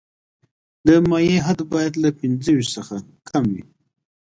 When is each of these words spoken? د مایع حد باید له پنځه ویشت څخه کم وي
د 0.85 0.87
مایع 1.09 1.37
حد 1.47 1.59
باید 1.73 1.93
له 2.03 2.09
پنځه 2.19 2.49
ویشت 2.55 2.71
څخه 2.77 2.95
کم 3.29 3.43
وي 3.53 3.63